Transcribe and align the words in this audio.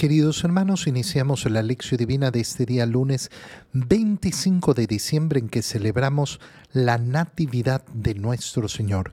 Queridos 0.00 0.44
hermanos, 0.44 0.86
iniciamos 0.86 1.44
la 1.44 1.62
lección 1.62 1.98
divina 1.98 2.30
de 2.30 2.40
este 2.40 2.64
día 2.64 2.86
lunes 2.86 3.30
25 3.74 4.72
de 4.72 4.86
diciembre 4.86 5.40
en 5.40 5.50
que 5.50 5.60
celebramos 5.60 6.40
la 6.72 6.96
Natividad 6.96 7.84
de 7.92 8.14
nuestro 8.14 8.66
Señor. 8.68 9.12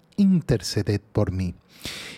interceded 0.21 1.01
por 1.01 1.31
mí. 1.31 1.55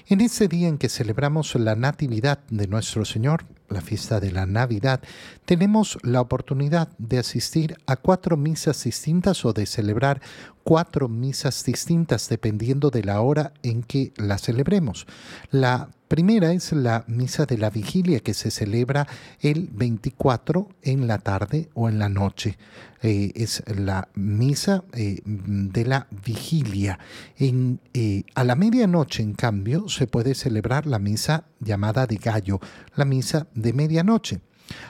En 0.07 0.19
este 0.21 0.47
día 0.47 0.67
en 0.67 0.77
que 0.77 0.89
celebramos 0.89 1.55
la 1.55 1.75
Natividad 1.75 2.39
de 2.49 2.67
nuestro 2.67 3.05
Señor, 3.05 3.45
la 3.69 3.81
fiesta 3.81 4.19
de 4.19 4.31
la 4.31 4.45
Navidad, 4.45 5.01
tenemos 5.45 5.97
la 6.03 6.19
oportunidad 6.19 6.89
de 6.97 7.19
asistir 7.19 7.77
a 7.87 7.95
cuatro 7.95 8.35
misas 8.35 8.83
distintas 8.83 9.45
o 9.45 9.53
de 9.53 9.65
celebrar 9.65 10.21
cuatro 10.63 11.07
misas 11.07 11.63
distintas 11.63 12.27
dependiendo 12.27 12.89
de 12.89 13.03
la 13.03 13.21
hora 13.21 13.53
en 13.63 13.83
que 13.83 14.11
la 14.17 14.37
celebremos. 14.37 15.07
La 15.49 15.89
primera 16.13 16.53
es 16.53 16.71
la 16.73 17.05
misa 17.07 17.47
de 17.47 17.57
la 17.57 17.71
vigilia 17.71 18.19
que 18.19 18.35
se 18.35 18.51
celebra 18.51 19.07
el 19.39 19.67
24 19.71 20.69
en 20.83 21.07
la 21.07 21.17
tarde 21.17 21.69
o 21.73 21.89
en 21.89 21.97
la 21.97 22.07
noche. 22.07 22.59
Eh, 23.01 23.31
es 23.33 23.63
la 23.65 24.09
misa 24.13 24.83
eh, 24.93 25.21
de 25.25 25.85
la 25.85 26.05
vigilia. 26.23 26.99
Eh, 27.39 28.25
a 28.35 28.43
la 28.43 28.53
medianoche, 28.53 29.23
en 29.23 29.33
cambio, 29.33 29.89
se 29.89 30.05
puede 30.05 30.35
celebrar 30.35 30.85
la 30.85 30.99
misa 30.99 31.45
llamada 31.59 32.05
de 32.05 32.17
gallo, 32.17 32.59
la 32.95 33.05
misa 33.05 33.47
de 33.55 33.73
medianoche. 33.73 34.41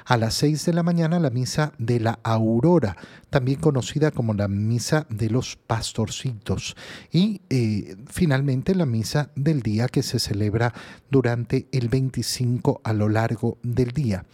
A 0.05 0.17
las 0.17 0.35
seis 0.35 0.65
de 0.65 0.73
la 0.73 0.83
mañana 0.83 1.19
la 1.19 1.29
misa 1.29 1.73
de 1.77 1.99
la 1.99 2.19
aurora, 2.23 2.97
también 3.29 3.59
conocida 3.59 4.11
como 4.11 4.33
la 4.33 4.47
misa 4.47 5.05
de 5.09 5.29
los 5.29 5.55
pastorcitos. 5.55 6.75
Y 7.11 7.41
eh, 7.49 7.95
finalmente 8.07 8.75
la 8.75 8.85
misa 8.85 9.31
del 9.35 9.61
día 9.61 9.87
que 9.87 10.03
se 10.03 10.19
celebra 10.19 10.73
durante 11.09 11.67
el 11.71 11.89
25 11.89 12.81
a 12.83 12.93
lo 12.93 13.09
largo 13.09 13.57
del 13.63 13.91
día. 13.91 14.25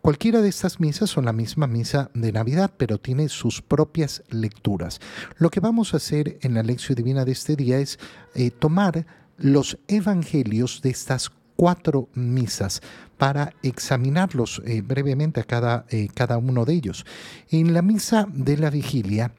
Cualquiera 0.00 0.40
de 0.40 0.48
estas 0.48 0.80
misas 0.80 1.10
son 1.10 1.24
la 1.24 1.32
misma 1.32 1.66
misa 1.66 2.10
de 2.14 2.32
Navidad, 2.32 2.72
pero 2.76 2.98
tiene 2.98 3.28
sus 3.28 3.60
propias 3.60 4.22
lecturas. 4.30 5.00
Lo 5.36 5.50
que 5.50 5.60
vamos 5.60 5.92
a 5.92 5.98
hacer 5.98 6.38
en 6.42 6.54
la 6.54 6.62
lección 6.62 6.96
divina 6.96 7.24
de 7.24 7.32
este 7.32 7.56
día 7.56 7.78
es 7.78 7.98
eh, 8.34 8.50
tomar 8.50 9.06
los 9.36 9.78
evangelios 9.86 10.82
de 10.82 10.90
estas 10.90 11.30
cuatro 11.58 12.08
misas 12.14 12.80
para 13.16 13.52
examinarlos 13.64 14.62
eh, 14.64 14.80
brevemente 14.80 15.40
a 15.40 15.42
cada, 15.44 15.86
eh, 15.90 16.06
cada 16.14 16.38
uno 16.38 16.64
de 16.64 16.74
ellos. 16.74 17.04
En 17.50 17.74
la 17.74 17.82
misa 17.82 18.28
de 18.32 18.56
la 18.56 18.70
vigilia, 18.70 19.32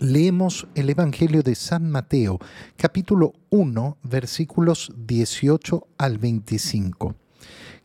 leemos 0.00 0.66
el 0.74 0.90
Evangelio 0.90 1.44
de 1.44 1.54
San 1.54 1.88
Mateo, 1.88 2.40
capítulo 2.76 3.34
1, 3.50 3.98
versículos 4.02 4.92
18 4.96 5.86
al 5.98 6.18
25. 6.18 7.14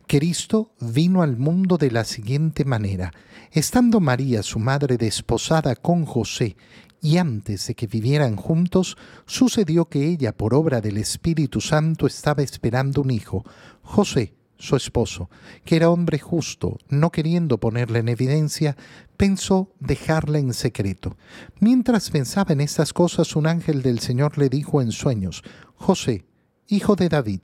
Cristo 0.06 0.72
vino 0.80 1.22
al 1.22 1.36
mundo 1.36 1.78
de 1.78 1.90
la 1.90 2.04
siguiente 2.04 2.64
manera. 2.64 3.12
Estando 3.50 3.98
María, 3.98 4.42
su 4.44 4.60
madre, 4.60 4.98
desposada 4.98 5.74
con 5.74 6.04
José, 6.04 6.56
y 7.00 7.18
antes 7.18 7.66
de 7.66 7.74
que 7.74 7.88
vivieran 7.88 8.36
juntos, 8.36 8.96
sucedió 9.26 9.88
que 9.88 10.06
ella, 10.06 10.36
por 10.36 10.54
obra 10.54 10.80
del 10.80 10.98
Espíritu 10.98 11.60
Santo, 11.60 12.06
estaba 12.06 12.42
esperando 12.42 13.02
un 13.02 13.10
hijo. 13.10 13.44
José, 13.82 14.34
su 14.58 14.76
esposo, 14.76 15.28
que 15.64 15.76
era 15.76 15.90
hombre 15.90 16.18
justo, 16.18 16.78
no 16.88 17.10
queriendo 17.10 17.58
ponerla 17.58 17.98
en 17.98 18.08
evidencia, 18.08 18.76
pensó 19.16 19.74
dejarla 19.80 20.38
en 20.38 20.54
secreto. 20.54 21.16
Mientras 21.58 22.10
pensaba 22.10 22.52
en 22.52 22.60
estas 22.60 22.92
cosas, 22.92 23.34
un 23.36 23.46
ángel 23.46 23.82
del 23.82 23.98
Señor 23.98 24.38
le 24.38 24.48
dijo 24.48 24.80
en 24.80 24.92
sueños, 24.92 25.42
José, 25.74 26.24
hijo 26.68 26.96
de 26.96 27.08
David, 27.08 27.40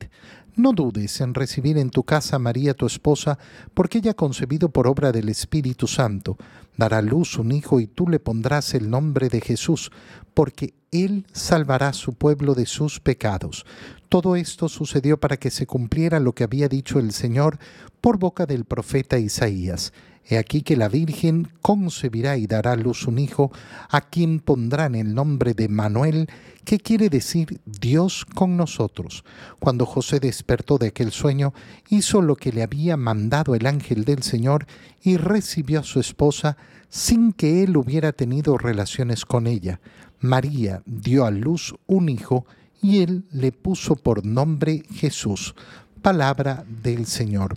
no 0.57 0.73
dudes 0.73 1.21
en 1.21 1.35
recibir 1.35 1.79
en 1.79 1.91
tu 1.91 2.03
casa 2.05 2.37
a 2.37 2.39
María 2.39 2.75
tu 2.75 2.87
esposa, 2.87 3.39
porque 3.75 3.99
ella 3.99 4.15
concebido 4.15 4.71
por 4.71 4.87
obra 4.87 5.13
del 5.13 5.29
Espíritu 5.29 5.87
Santo. 5.87 6.37
Dará 6.77 7.03
luz 7.03 7.39
un 7.39 7.53
hijo 7.53 7.81
y 7.81 7.87
tú 7.87 8.09
le 8.09 8.19
pondrás 8.19 8.75
el 8.75 8.91
nombre 8.91 9.29
de 9.29 9.41
Jesús, 9.41 9.91
porque 10.35 10.75
él 10.91 11.27
salvará 11.33 11.93
su 11.93 12.13
pueblo 12.15 12.55
de 12.55 12.67
sus 12.67 13.01
pecados. 13.01 13.65
Todo 14.09 14.37
esto 14.37 14.69
sucedió 14.69 15.19
para 15.19 15.39
que 15.39 15.51
se 15.51 15.67
cumpliera 15.67 16.21
lo 16.21 16.35
que 16.35 16.45
había 16.45 16.69
dicho 16.69 16.99
el 16.99 17.13
Señor 17.13 17.59
por 18.01 18.19
boca 18.19 18.45
del 18.47 18.65
profeta 18.65 19.19
Isaías. 19.19 19.93
He 20.29 20.39
aquí 20.39 20.63
que 20.63 20.77
la 20.77 20.89
Virgen 20.89 21.49
concebirá 21.61 22.37
y 22.37 22.47
dará 22.47 22.73
a 22.73 22.77
luz 22.77 23.07
un 23.07 23.19
hijo, 23.19 23.51
a 23.89 24.03
quien 24.03 24.41
pondrán 24.41 24.95
el 24.95 25.15
nombre 25.15 25.55
de 25.55 25.69
Manuel, 25.69 26.29
que 26.65 26.79
quiere 26.79 27.09
decir 27.09 27.61
Dios 27.67 28.25
con 28.25 28.57
nosotros. 28.57 29.25
Cuando 29.59 29.85
José 29.85 30.21
despertó 30.21 30.79
de 30.79 30.89
aquel 30.89 31.11
sueño, 31.11 31.53
hizo 31.89 32.23
lo 32.23 32.37
que 32.37 32.53
le 32.53 32.63
había 32.63 32.97
mandado 32.97 33.55
el 33.55 33.67
ángel 33.67 34.05
del 34.05 34.23
Señor 34.23 34.67
y 35.03 35.17
recibió 35.17 35.81
a 35.81 35.85
su 35.85 35.99
esposa 35.99 36.57
sin 36.89 37.33
que 37.33 37.65
él 37.65 37.77
hubiera 37.77 38.13
tenido 38.13 38.59
relaciones 38.59 39.25
con 39.25 39.47
ella. 39.47 39.81
María 40.21 40.83
dio 40.87 41.25
a 41.25 41.31
luz 41.31 41.75
un 41.87 42.09
hijo 42.09 42.47
y 42.81 43.03
él 43.03 43.25
le 43.33 43.53
puso 43.53 43.97
por 43.97 44.25
nombre 44.25 44.83
Jesús 44.93 45.55
palabra 46.03 46.65
del 46.83 47.07
Señor. 47.07 47.57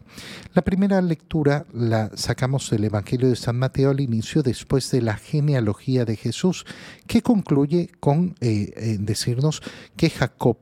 La 0.54 0.62
primera 0.62 1.02
lectura 1.02 1.66
la 1.74 2.12
sacamos 2.16 2.70
del 2.70 2.86
Evangelio 2.86 3.28
de 3.28 3.36
San 3.36 3.58
Mateo 3.58 3.90
al 3.90 4.00
inicio, 4.00 4.44
después 4.44 4.90
de 4.92 5.02
la 5.02 5.18
genealogía 5.18 6.06
de 6.06 6.16
Jesús, 6.16 6.66
que 7.08 7.22
concluye 7.22 7.90
con 8.00 8.36
eh, 8.40 8.98
decirnos 9.00 9.62
que 9.98 10.10
Jacob 10.10 10.58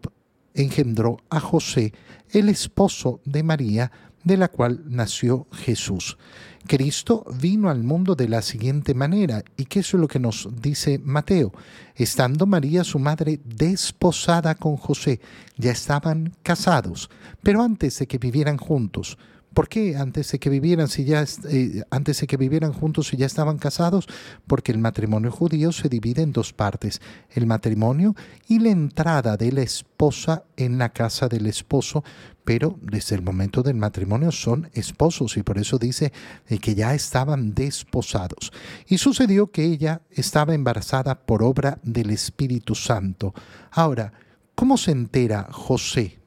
engendró 0.53 1.17
a 1.29 1.39
José, 1.39 1.93
el 2.31 2.49
esposo 2.49 3.19
de 3.25 3.43
María, 3.43 3.91
de 4.23 4.37
la 4.37 4.47
cual 4.47 4.83
nació 4.87 5.47
Jesús. 5.51 6.17
Cristo 6.65 7.25
vino 7.41 7.69
al 7.69 7.83
mundo 7.83 8.15
de 8.15 8.29
la 8.29 8.41
siguiente 8.41 8.93
manera, 8.93 9.43
y 9.57 9.65
qué 9.65 9.81
es 9.81 9.93
lo 9.93 10.07
que 10.07 10.19
nos 10.19 10.49
dice 10.61 10.97
Mateo. 10.97 11.51
Estando 11.95 12.45
María, 12.45 12.83
su 12.83 12.99
madre, 12.99 13.41
desposada 13.43 14.55
con 14.55 14.77
José, 14.77 15.19
ya 15.57 15.71
estaban 15.71 16.33
casados, 16.41 17.09
pero 17.41 17.61
antes 17.61 17.99
de 17.99 18.07
que 18.07 18.17
vivieran 18.17 18.57
juntos, 18.57 19.17
¿Por 19.53 19.69
qué 19.69 19.95
antes 19.95 20.31
de 20.31 20.39
que 20.39 20.49
vivieran, 20.49 20.87
si 20.87 21.05
ya, 21.05 21.23
eh, 21.49 21.83
antes 21.91 22.19
de 22.19 22.27
que 22.27 22.37
vivieran 22.37 22.73
juntos 22.73 23.13
y 23.13 23.17
ya 23.17 23.27
estaban 23.27 23.59
casados? 23.59 24.07
Porque 24.47 24.71
el 24.71 24.79
matrimonio 24.79 25.31
judío 25.31 25.71
se 25.71 25.89
divide 25.89 26.23
en 26.23 26.31
dos 26.31 26.53
partes, 26.53 27.01
el 27.29 27.45
matrimonio 27.45 28.15
y 28.47 28.59
la 28.59 28.69
entrada 28.69 29.37
de 29.37 29.51
la 29.51 29.61
esposa 29.61 30.43
en 30.57 30.79
la 30.79 30.89
casa 30.89 31.27
del 31.27 31.45
esposo, 31.45 32.03
pero 32.43 32.77
desde 32.81 33.15
el 33.15 33.21
momento 33.21 33.61
del 33.61 33.75
matrimonio 33.75 34.31
son 34.31 34.69
esposos 34.73 35.37
y 35.37 35.43
por 35.43 35.59
eso 35.59 35.77
dice 35.77 36.11
eh, 36.47 36.57
que 36.57 36.73
ya 36.73 36.95
estaban 36.95 37.53
desposados. 37.53 38.51
Y 38.87 38.97
sucedió 38.97 39.51
que 39.51 39.65
ella 39.65 40.01
estaba 40.09 40.55
embarazada 40.55 41.25
por 41.25 41.43
obra 41.43 41.77
del 41.83 42.09
Espíritu 42.09 42.73
Santo. 42.73 43.35
Ahora, 43.71 44.13
¿cómo 44.55 44.77
se 44.77 44.91
entera 44.91 45.47
José 45.51 46.19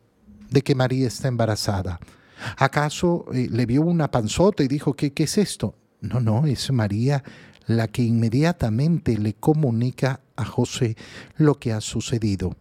de 0.51 0.63
que 0.63 0.77
María 0.77 1.09
está 1.09 1.27
embarazada? 1.27 1.99
¿Acaso 2.57 3.27
eh, 3.33 3.49
le 3.51 3.67
vio 3.67 3.83
una 3.83 4.11
panzota 4.11 4.63
y 4.63 4.69
dijo, 4.69 4.95
¿qué, 4.95 5.13
¿qué 5.13 5.25
es 5.25 5.39
esto? 5.39 5.75
No, 6.01 6.21
no, 6.21 6.47
es 6.47 6.71
María 6.71 7.22
la 7.66 7.89
que 7.89 8.03
inmediatamente 8.03 9.19
le 9.19 9.34
comunica 9.34 10.21
a 10.37 10.45
José 10.45 10.97
lo 11.37 11.57
que 11.57 11.72
ha 11.72 11.81
sucedido. 11.81 12.57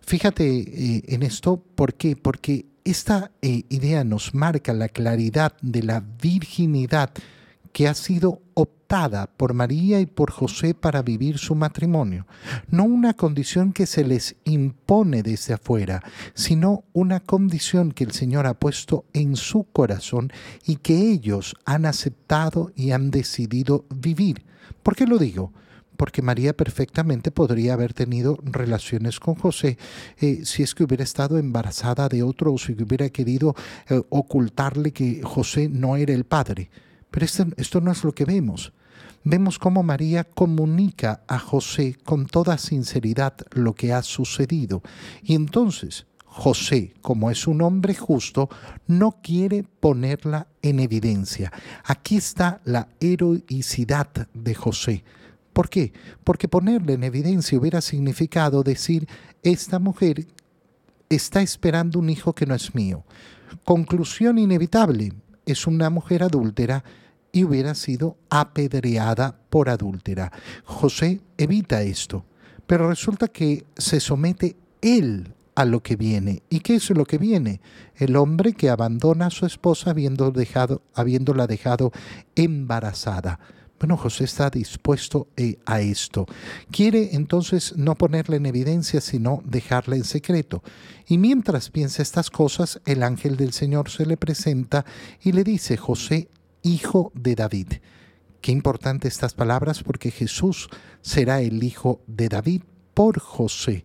Fíjate 0.00 0.44
eh, 0.46 1.02
en 1.08 1.22
esto, 1.22 1.56
¿por 1.56 1.94
qué? 1.94 2.16
Porque 2.16 2.66
esta 2.84 3.32
eh, 3.42 3.64
idea 3.68 4.04
nos 4.04 4.34
marca 4.34 4.72
la 4.72 4.88
claridad 4.88 5.54
de 5.62 5.82
la 5.82 6.00
virginidad 6.00 7.10
que 7.74 7.88
ha 7.88 7.94
sido 7.94 8.40
optada 8.54 9.26
por 9.26 9.52
María 9.52 9.98
y 9.98 10.06
por 10.06 10.30
José 10.30 10.74
para 10.74 11.02
vivir 11.02 11.38
su 11.38 11.56
matrimonio. 11.56 12.24
No 12.70 12.84
una 12.84 13.14
condición 13.14 13.72
que 13.72 13.86
se 13.86 14.04
les 14.04 14.36
impone 14.44 15.24
desde 15.24 15.54
afuera, 15.54 16.00
sino 16.34 16.84
una 16.92 17.18
condición 17.18 17.90
que 17.90 18.04
el 18.04 18.12
Señor 18.12 18.46
ha 18.46 18.54
puesto 18.54 19.06
en 19.12 19.34
su 19.34 19.64
corazón 19.64 20.32
y 20.64 20.76
que 20.76 21.10
ellos 21.10 21.56
han 21.64 21.84
aceptado 21.84 22.70
y 22.76 22.92
han 22.92 23.10
decidido 23.10 23.86
vivir. 23.92 24.44
¿Por 24.82 24.94
qué 24.94 25.06
lo 25.06 25.18
digo? 25.18 25.52
porque 25.96 26.22
María 26.22 26.56
perfectamente 26.56 27.30
podría 27.30 27.74
haber 27.74 27.94
tenido 27.94 28.36
relaciones 28.42 29.20
con 29.20 29.36
José 29.36 29.78
eh, 30.20 30.40
si 30.44 30.64
es 30.64 30.74
que 30.74 30.82
hubiera 30.82 31.04
estado 31.04 31.38
embarazada 31.38 32.08
de 32.08 32.24
otro 32.24 32.52
o 32.52 32.58
si 32.58 32.72
hubiera 32.72 33.08
querido 33.10 33.54
eh, 33.88 34.02
ocultarle 34.08 34.90
que 34.90 35.22
José 35.22 35.68
no 35.68 35.94
era 35.94 36.12
el 36.12 36.24
padre 36.24 36.68
Pero 37.14 37.26
esto, 37.26 37.46
esto 37.56 37.80
no 37.80 37.92
es 37.92 38.02
lo 38.02 38.10
que 38.10 38.24
vemos. 38.24 38.72
Vemos 39.22 39.60
cómo 39.60 39.84
María 39.84 40.24
comunica 40.24 41.22
a 41.28 41.38
José 41.38 41.96
con 42.02 42.26
toda 42.26 42.58
sinceridad 42.58 43.34
lo 43.52 43.72
que 43.76 43.92
ha 43.92 44.02
sucedido. 44.02 44.82
Y 45.22 45.36
entonces 45.36 46.06
José, 46.24 46.92
como 47.02 47.30
es 47.30 47.46
un 47.46 47.62
hombre 47.62 47.94
justo, 47.94 48.48
no 48.88 49.20
quiere 49.22 49.62
ponerla 49.62 50.48
en 50.60 50.80
evidencia. 50.80 51.52
Aquí 51.84 52.16
está 52.16 52.60
la 52.64 52.88
heroicidad 52.98 54.08
de 54.34 54.54
José. 54.56 55.04
¿Por 55.52 55.68
qué? 55.68 55.92
Porque 56.24 56.48
ponerla 56.48 56.94
en 56.94 57.04
evidencia 57.04 57.56
hubiera 57.56 57.80
significado 57.80 58.64
decir, 58.64 59.06
esta 59.44 59.78
mujer 59.78 60.26
está 61.08 61.42
esperando 61.42 62.00
un 62.00 62.10
hijo 62.10 62.32
que 62.32 62.44
no 62.44 62.56
es 62.56 62.74
mío. 62.74 63.04
Conclusión 63.62 64.36
inevitable, 64.36 65.12
es 65.46 65.68
una 65.68 65.90
mujer 65.90 66.24
adúltera 66.24 66.82
y 67.34 67.42
hubiera 67.42 67.74
sido 67.74 68.16
apedreada 68.30 69.36
por 69.50 69.68
adúltera. 69.68 70.32
José 70.64 71.20
evita 71.36 71.82
esto, 71.82 72.24
pero 72.66 72.88
resulta 72.88 73.28
que 73.28 73.66
se 73.76 73.98
somete 73.98 74.56
él 74.80 75.34
a 75.56 75.64
lo 75.64 75.82
que 75.82 75.96
viene. 75.96 76.42
¿Y 76.48 76.60
qué 76.60 76.76
es 76.76 76.88
lo 76.90 77.04
que 77.04 77.18
viene? 77.18 77.60
El 77.96 78.14
hombre 78.16 78.54
que 78.54 78.70
abandona 78.70 79.26
a 79.26 79.30
su 79.30 79.46
esposa 79.46 79.90
habiendo 79.90 80.30
dejado, 80.30 80.80
habiéndola 80.94 81.48
dejado 81.48 81.90
embarazada. 82.36 83.40
Bueno, 83.80 83.96
José 83.96 84.24
está 84.24 84.48
dispuesto 84.48 85.26
eh, 85.36 85.58
a 85.66 85.80
esto. 85.80 86.26
Quiere 86.70 87.16
entonces 87.16 87.76
no 87.76 87.96
ponerla 87.96 88.36
en 88.36 88.46
evidencia, 88.46 89.00
sino 89.00 89.42
dejarla 89.44 89.96
en 89.96 90.04
secreto. 90.04 90.62
Y 91.08 91.18
mientras 91.18 91.70
piensa 91.70 92.00
estas 92.00 92.30
cosas, 92.30 92.80
el 92.86 93.02
ángel 93.02 93.36
del 93.36 93.52
Señor 93.52 93.90
se 93.90 94.06
le 94.06 94.16
presenta 94.16 94.86
y 95.20 95.32
le 95.32 95.42
dice, 95.42 95.76
José, 95.76 96.28
hijo 96.64 97.12
de 97.14 97.36
David. 97.36 97.68
Qué 98.40 98.50
importante 98.50 99.06
estas 99.06 99.34
palabras 99.34 99.82
porque 99.82 100.10
Jesús 100.10 100.68
será 101.00 101.40
el 101.40 101.62
hijo 101.62 102.02
de 102.08 102.28
David 102.28 102.62
por 102.92 103.20
José. 103.20 103.84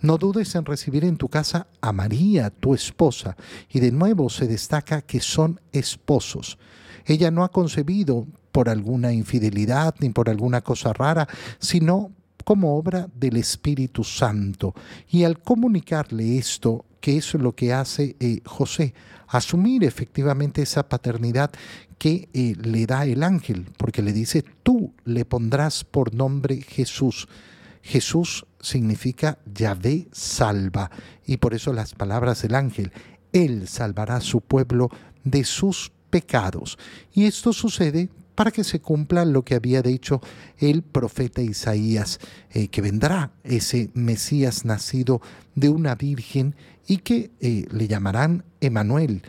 No 0.00 0.18
dudes 0.18 0.54
en 0.54 0.66
recibir 0.66 1.04
en 1.04 1.16
tu 1.16 1.28
casa 1.28 1.68
a 1.80 1.92
María, 1.92 2.50
tu 2.50 2.74
esposa, 2.74 3.36
y 3.70 3.80
de 3.80 3.90
nuevo 3.90 4.28
se 4.28 4.46
destaca 4.46 5.00
que 5.02 5.20
son 5.20 5.60
esposos. 5.72 6.58
Ella 7.06 7.30
no 7.30 7.42
ha 7.42 7.50
concebido 7.50 8.26
por 8.52 8.68
alguna 8.68 9.12
infidelidad 9.12 9.94
ni 10.00 10.10
por 10.10 10.28
alguna 10.28 10.60
cosa 10.60 10.92
rara, 10.92 11.26
sino 11.58 12.12
como 12.44 12.76
obra 12.76 13.08
del 13.14 13.36
Espíritu 13.36 14.04
Santo. 14.04 14.74
Y 15.08 15.24
al 15.24 15.40
comunicarle 15.40 16.38
esto, 16.38 16.84
que 17.06 17.18
es 17.18 17.34
lo 17.34 17.54
que 17.54 17.72
hace 17.72 18.16
eh, 18.18 18.40
José, 18.44 18.92
asumir 19.28 19.84
efectivamente 19.84 20.62
esa 20.62 20.88
paternidad 20.88 21.52
que 21.98 22.28
eh, 22.34 22.56
le 22.60 22.84
da 22.84 23.06
el 23.06 23.22
ángel, 23.22 23.70
porque 23.78 24.02
le 24.02 24.12
dice, 24.12 24.42
tú 24.64 24.92
le 25.04 25.24
pondrás 25.24 25.84
por 25.84 26.12
nombre 26.12 26.60
Jesús. 26.62 27.28
Jesús 27.80 28.44
significa 28.60 29.38
Yahvé 29.46 30.08
salva, 30.10 30.90
y 31.24 31.36
por 31.36 31.54
eso 31.54 31.72
las 31.72 31.94
palabras 31.94 32.42
del 32.42 32.56
ángel, 32.56 32.90
Él 33.32 33.68
salvará 33.68 34.16
a 34.16 34.20
su 34.20 34.40
pueblo 34.40 34.90
de 35.22 35.44
sus 35.44 35.92
pecados. 36.10 36.76
Y 37.12 37.26
esto 37.26 37.52
sucede 37.52 38.08
para 38.36 38.52
que 38.52 38.62
se 38.62 38.80
cumpla 38.80 39.24
lo 39.24 39.44
que 39.44 39.56
había 39.56 39.82
dicho 39.82 40.20
el 40.58 40.82
profeta 40.82 41.42
Isaías, 41.42 42.20
eh, 42.52 42.68
que 42.68 42.82
vendrá 42.82 43.32
ese 43.42 43.90
Mesías 43.94 44.64
nacido 44.64 45.20
de 45.56 45.70
una 45.70 45.96
virgen 45.96 46.54
y 46.86 46.98
que 46.98 47.32
eh, 47.40 47.66
le 47.72 47.88
llamarán 47.88 48.44
Emanuel, 48.60 49.22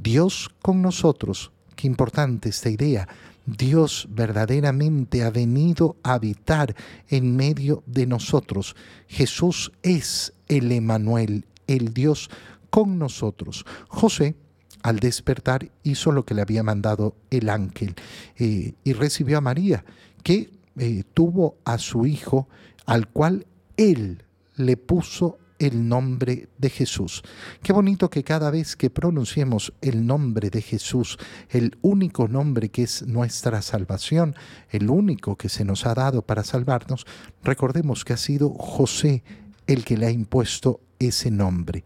Dios 0.00 0.48
con 0.62 0.80
nosotros. 0.80 1.52
Qué 1.76 1.86
importante 1.86 2.48
esta 2.48 2.70
idea. 2.70 3.08
Dios 3.44 4.06
verdaderamente 4.10 5.24
ha 5.24 5.30
venido 5.30 5.96
a 6.04 6.14
habitar 6.14 6.76
en 7.08 7.34
medio 7.34 7.82
de 7.86 8.06
nosotros. 8.06 8.76
Jesús 9.08 9.72
es 9.82 10.32
el 10.46 10.70
Emanuel, 10.70 11.46
el 11.66 11.92
Dios 11.92 12.30
con 12.70 12.98
nosotros. 12.98 13.66
José, 13.88 14.36
al 14.82 14.98
despertar, 14.98 15.70
hizo 15.82 16.12
lo 16.12 16.24
que 16.24 16.34
le 16.34 16.42
había 16.42 16.62
mandado 16.62 17.16
el 17.30 17.48
ángel 17.48 17.94
eh, 18.36 18.74
y 18.84 18.92
recibió 18.92 19.38
a 19.38 19.40
María, 19.40 19.84
que 20.22 20.50
eh, 20.78 21.04
tuvo 21.14 21.56
a 21.64 21.78
su 21.78 22.06
hijo, 22.06 22.48
al 22.86 23.08
cual 23.08 23.46
él 23.76 24.24
le 24.56 24.76
puso 24.76 25.38
el 25.58 25.88
nombre 25.88 26.48
de 26.58 26.70
Jesús. 26.70 27.22
Qué 27.62 27.72
bonito 27.72 28.10
que 28.10 28.24
cada 28.24 28.50
vez 28.50 28.74
que 28.74 28.90
pronunciemos 28.90 29.72
el 29.80 30.06
nombre 30.06 30.50
de 30.50 30.60
Jesús, 30.60 31.18
el 31.50 31.76
único 31.82 32.26
nombre 32.26 32.68
que 32.70 32.82
es 32.82 33.06
nuestra 33.06 33.62
salvación, 33.62 34.34
el 34.70 34.90
único 34.90 35.36
que 35.36 35.48
se 35.48 35.64
nos 35.64 35.86
ha 35.86 35.94
dado 35.94 36.22
para 36.22 36.42
salvarnos, 36.42 37.06
recordemos 37.44 38.04
que 38.04 38.12
ha 38.12 38.16
sido 38.16 38.50
José 38.50 39.22
el 39.66 39.84
que 39.84 39.96
le 39.96 40.06
ha 40.06 40.10
impuesto 40.10 40.80
ese 40.98 41.30
nombre. 41.30 41.84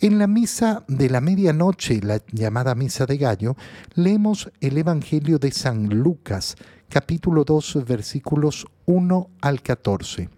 En 0.00 0.18
la 0.18 0.26
misa 0.26 0.84
de 0.88 1.08
la 1.08 1.20
medianoche, 1.20 2.00
la 2.02 2.20
llamada 2.32 2.74
misa 2.74 3.06
de 3.06 3.16
gallo, 3.16 3.56
leemos 3.94 4.50
el 4.60 4.76
Evangelio 4.76 5.38
de 5.38 5.52
San 5.52 5.88
Lucas, 5.88 6.56
capítulo 6.88 7.44
2, 7.44 7.84
versículos 7.86 8.66
1 8.86 9.30
al 9.40 9.62
14. 9.62 10.28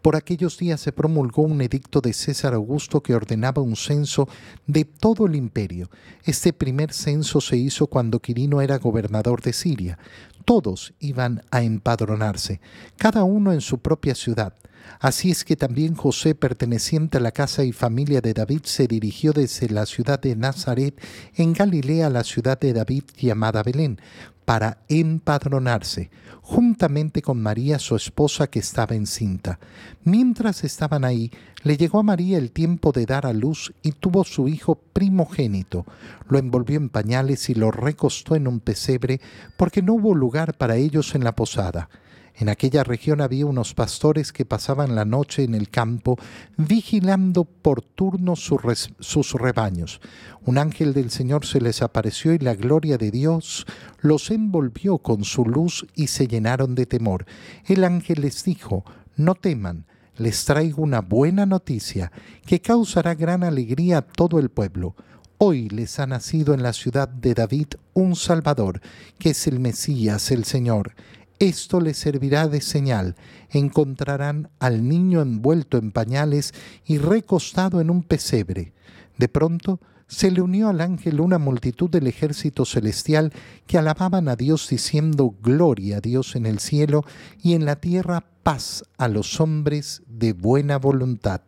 Por 0.00 0.16
aquellos 0.16 0.58
días 0.58 0.80
se 0.80 0.92
promulgó 0.92 1.42
un 1.42 1.60
edicto 1.60 2.00
de 2.00 2.12
César 2.12 2.54
Augusto 2.54 3.02
que 3.02 3.14
ordenaba 3.14 3.62
un 3.62 3.76
censo 3.76 4.28
de 4.66 4.84
todo 4.84 5.26
el 5.26 5.36
imperio. 5.36 5.90
Este 6.24 6.52
primer 6.52 6.92
censo 6.92 7.40
se 7.40 7.56
hizo 7.56 7.86
cuando 7.86 8.20
Quirino 8.20 8.60
era 8.60 8.78
gobernador 8.78 9.42
de 9.42 9.52
Siria. 9.52 9.98
Todos 10.44 10.94
iban 10.98 11.42
a 11.50 11.62
empadronarse, 11.62 12.60
cada 12.96 13.24
uno 13.24 13.52
en 13.52 13.60
su 13.60 13.78
propia 13.78 14.14
ciudad. 14.14 14.54
Así 15.00 15.30
es 15.30 15.44
que 15.44 15.56
también 15.56 15.94
José, 15.94 16.34
perteneciente 16.34 17.18
a 17.18 17.20
la 17.20 17.32
casa 17.32 17.64
y 17.64 17.72
familia 17.72 18.20
de 18.20 18.34
David, 18.34 18.62
se 18.64 18.86
dirigió 18.86 19.32
desde 19.32 19.68
la 19.68 19.86
ciudad 19.86 20.20
de 20.20 20.36
Nazaret 20.36 21.00
en 21.34 21.52
Galilea 21.52 22.06
a 22.06 22.10
la 22.10 22.24
ciudad 22.24 22.58
de 22.58 22.72
David 22.72 23.04
llamada 23.16 23.62
Belén, 23.62 24.00
para 24.44 24.78
empadronarse, 24.88 26.10
juntamente 26.40 27.22
con 27.22 27.40
María 27.40 27.78
su 27.78 27.96
esposa 27.96 28.48
que 28.48 28.58
estaba 28.58 28.94
encinta. 28.94 29.58
Mientras 30.04 30.64
estaban 30.64 31.04
ahí, 31.04 31.30
le 31.62 31.76
llegó 31.76 32.00
a 32.00 32.02
María 32.02 32.38
el 32.38 32.50
tiempo 32.50 32.92
de 32.92 33.06
dar 33.06 33.26
a 33.26 33.32
luz 33.32 33.72
y 33.82 33.92
tuvo 33.92 34.24
su 34.24 34.48
hijo 34.48 34.74
primogénito. 34.92 35.86
Lo 36.28 36.38
envolvió 36.38 36.76
en 36.76 36.88
pañales 36.88 37.48
y 37.50 37.54
lo 37.54 37.70
recostó 37.70 38.34
en 38.34 38.48
un 38.48 38.60
pesebre 38.60 39.20
porque 39.56 39.82
no 39.82 39.94
hubo 39.94 40.14
lugar 40.14 40.54
para 40.54 40.76
ellos 40.76 41.14
en 41.14 41.24
la 41.24 41.36
posada. 41.36 41.88
En 42.34 42.48
aquella 42.48 42.82
región 42.82 43.20
había 43.20 43.46
unos 43.46 43.74
pastores 43.74 44.32
que 44.32 44.44
pasaban 44.44 44.94
la 44.94 45.04
noche 45.04 45.44
en 45.44 45.54
el 45.54 45.68
campo 45.68 46.18
vigilando 46.56 47.44
por 47.44 47.82
turno 47.82 48.36
sus 48.36 49.32
rebaños. 49.34 50.00
Un 50.44 50.58
ángel 50.58 50.94
del 50.94 51.10
Señor 51.10 51.46
se 51.46 51.60
les 51.60 51.82
apareció 51.82 52.32
y 52.32 52.38
la 52.38 52.54
gloria 52.54 52.96
de 52.96 53.10
Dios 53.10 53.66
los 54.00 54.30
envolvió 54.30 54.98
con 54.98 55.24
su 55.24 55.44
luz 55.44 55.86
y 55.94 56.06
se 56.06 56.26
llenaron 56.26 56.74
de 56.74 56.86
temor. 56.86 57.26
El 57.66 57.84
ángel 57.84 58.22
les 58.22 58.44
dijo, 58.44 58.84
no 59.16 59.34
teman, 59.34 59.86
les 60.16 60.44
traigo 60.44 60.82
una 60.82 61.00
buena 61.00 61.46
noticia 61.46 62.12
que 62.46 62.60
causará 62.60 63.14
gran 63.14 63.44
alegría 63.44 63.98
a 63.98 64.02
todo 64.02 64.38
el 64.38 64.50
pueblo. 64.50 64.96
Hoy 65.38 65.68
les 65.68 65.98
ha 65.98 66.06
nacido 66.06 66.54
en 66.54 66.62
la 66.62 66.72
ciudad 66.72 67.08
de 67.08 67.34
David 67.34 67.68
un 67.94 68.14
Salvador, 68.14 68.80
que 69.18 69.30
es 69.30 69.46
el 69.46 69.58
Mesías, 69.58 70.30
el 70.30 70.44
Señor. 70.44 70.94
Esto 71.42 71.80
les 71.80 71.96
servirá 71.96 72.46
de 72.46 72.60
señal. 72.60 73.16
Encontrarán 73.50 74.50
al 74.60 74.86
niño 74.86 75.20
envuelto 75.20 75.76
en 75.76 75.90
pañales 75.90 76.54
y 76.84 76.98
recostado 76.98 77.80
en 77.80 77.90
un 77.90 78.04
pesebre. 78.04 78.74
De 79.18 79.26
pronto 79.26 79.80
se 80.06 80.30
le 80.30 80.40
unió 80.40 80.68
al 80.68 80.80
ángel 80.80 81.20
una 81.20 81.38
multitud 81.38 81.90
del 81.90 82.06
ejército 82.06 82.64
celestial 82.64 83.32
que 83.66 83.76
alababan 83.76 84.28
a 84.28 84.36
Dios 84.36 84.68
diciendo 84.68 85.34
gloria 85.42 85.96
a 85.96 86.00
Dios 86.00 86.36
en 86.36 86.46
el 86.46 86.60
cielo 86.60 87.02
y 87.42 87.54
en 87.54 87.64
la 87.64 87.74
tierra 87.74 88.24
paz 88.44 88.84
a 88.96 89.08
los 89.08 89.40
hombres 89.40 90.02
de 90.06 90.34
buena 90.34 90.78
voluntad. 90.78 91.40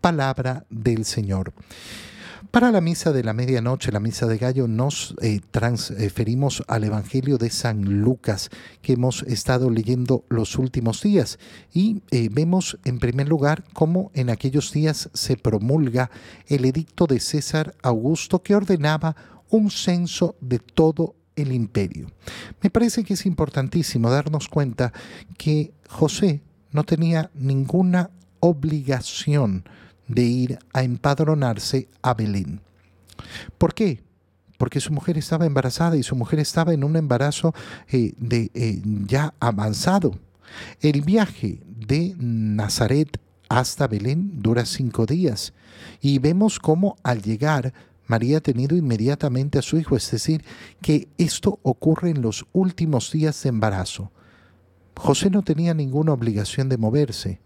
Palabra 0.00 0.66
del 0.70 1.04
Señor. 1.04 1.52
Para 2.50 2.70
la 2.70 2.80
misa 2.80 3.12
de 3.12 3.24
la 3.24 3.32
medianoche, 3.32 3.92
la 3.92 4.00
misa 4.00 4.26
de 4.26 4.36
gallo, 4.36 4.66
nos 4.68 5.14
eh, 5.22 5.40
transferimos 5.50 6.62
al 6.66 6.84
Evangelio 6.84 7.38
de 7.38 7.50
San 7.50 8.00
Lucas 8.00 8.50
que 8.82 8.94
hemos 8.94 9.22
estado 9.22 9.70
leyendo 9.70 10.24
los 10.28 10.58
últimos 10.58 11.02
días 11.02 11.38
y 11.72 12.02
eh, 12.10 12.28
vemos 12.30 12.78
en 12.84 12.98
primer 12.98 13.28
lugar 13.28 13.64
cómo 13.72 14.10
en 14.14 14.28
aquellos 14.28 14.72
días 14.72 15.08
se 15.14 15.36
promulga 15.36 16.10
el 16.48 16.64
edicto 16.64 17.06
de 17.06 17.20
César 17.20 17.74
Augusto 17.82 18.42
que 18.42 18.54
ordenaba 18.54 19.16
un 19.48 19.70
censo 19.70 20.36
de 20.40 20.58
todo 20.58 21.14
el 21.36 21.52
imperio. 21.52 22.08
Me 22.60 22.70
parece 22.70 23.04
que 23.04 23.14
es 23.14 23.24
importantísimo 23.24 24.10
darnos 24.10 24.48
cuenta 24.48 24.92
que 25.38 25.72
José 25.88 26.42
no 26.70 26.84
tenía 26.84 27.30
ninguna 27.34 28.10
obligación 28.40 29.64
de 30.08 30.22
ir 30.22 30.58
a 30.72 30.82
empadronarse 30.82 31.88
a 32.02 32.14
Belén. 32.14 32.60
¿Por 33.58 33.74
qué? 33.74 34.02
porque 34.62 34.78
su 34.78 34.92
mujer 34.92 35.18
estaba 35.18 35.44
embarazada 35.44 35.96
y 35.96 36.04
su 36.04 36.14
mujer 36.14 36.38
estaba 36.38 36.72
en 36.72 36.84
un 36.84 36.94
embarazo 36.94 37.52
eh, 37.90 38.12
de, 38.16 38.48
eh, 38.54 38.80
ya 38.84 39.34
avanzado. 39.40 40.20
El 40.80 41.00
viaje 41.00 41.58
de 41.66 42.14
Nazaret 42.16 43.18
hasta 43.48 43.88
Belén 43.88 44.40
dura 44.40 44.64
cinco 44.64 45.04
días 45.04 45.52
y 46.00 46.20
vemos 46.20 46.60
cómo 46.60 46.94
al 47.02 47.22
llegar 47.22 47.74
María 48.06 48.38
ha 48.38 48.40
tenido 48.40 48.76
inmediatamente 48.76 49.58
a 49.58 49.62
su 49.62 49.78
hijo, 49.78 49.96
es 49.96 50.08
decir, 50.08 50.44
que 50.80 51.08
esto 51.18 51.58
ocurre 51.64 52.10
en 52.10 52.22
los 52.22 52.46
últimos 52.52 53.10
días 53.10 53.42
de 53.42 53.48
embarazo. 53.48 54.12
José 54.96 55.28
no 55.28 55.42
tenía 55.42 55.74
ninguna 55.74 56.12
obligación 56.12 56.68
de 56.68 56.76
moverse, 56.76 57.40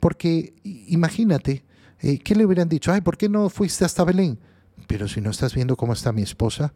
porque 0.00 0.54
imagínate, 0.62 1.64
eh, 2.00 2.18
¿qué 2.18 2.34
le 2.34 2.44
hubieran 2.44 2.68
dicho? 2.68 2.92
Ay, 2.92 3.00
¿por 3.00 3.16
qué 3.16 3.28
no 3.28 3.48
fuiste 3.50 3.84
hasta 3.84 4.04
Belén? 4.04 4.38
Pero 4.86 5.08
si 5.08 5.20
no 5.20 5.30
estás 5.30 5.54
viendo 5.54 5.76
cómo 5.76 5.92
está 5.92 6.12
mi 6.12 6.22
esposa, 6.22 6.72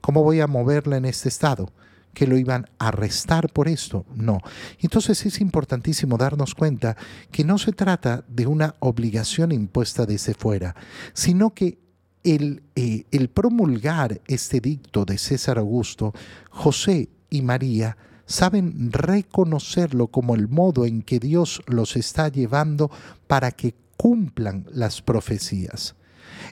¿cómo 0.00 0.22
voy 0.22 0.40
a 0.40 0.46
moverla 0.46 0.96
en 0.96 1.04
este 1.04 1.28
estado? 1.28 1.72
que 2.14 2.26
lo 2.26 2.36
iban 2.36 2.66
a 2.80 2.88
arrestar 2.88 3.48
por 3.52 3.68
esto. 3.68 4.04
No. 4.16 4.40
Entonces 4.80 5.24
es 5.24 5.40
importantísimo 5.40 6.16
darnos 6.16 6.54
cuenta 6.54 6.96
que 7.30 7.44
no 7.44 7.58
se 7.58 7.70
trata 7.70 8.24
de 8.26 8.46
una 8.46 8.74
obligación 8.80 9.52
impuesta 9.52 10.04
desde 10.04 10.34
fuera, 10.34 10.74
sino 11.12 11.54
que 11.54 11.78
el, 12.24 12.64
eh, 12.74 13.04
el 13.12 13.28
promulgar 13.28 14.20
este 14.26 14.60
dicto 14.60 15.04
de 15.04 15.16
César 15.16 15.58
Augusto, 15.58 16.12
José 16.50 17.08
y 17.30 17.42
María 17.42 17.96
saben 18.28 18.92
reconocerlo 18.92 20.08
como 20.08 20.34
el 20.34 20.48
modo 20.48 20.84
en 20.84 21.02
que 21.02 21.18
Dios 21.18 21.62
los 21.66 21.96
está 21.96 22.28
llevando 22.28 22.90
para 23.26 23.50
que 23.50 23.74
cumplan 23.96 24.66
las 24.70 25.02
profecías. 25.02 25.96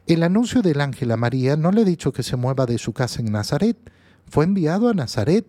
El 0.06 0.22
anuncio 0.22 0.62
del 0.62 0.80
ángel 0.80 1.12
a 1.12 1.16
María 1.16 1.56
no 1.56 1.70
le 1.70 1.82
ha 1.82 1.84
dicho 1.84 2.12
que 2.12 2.22
se 2.22 2.36
mueva 2.36 2.66
de 2.66 2.78
su 2.78 2.92
casa 2.92 3.20
en 3.20 3.30
Nazaret, 3.30 3.76
fue 4.28 4.44
enviado 4.44 4.88
a 4.88 4.94
Nazaret. 4.94 5.46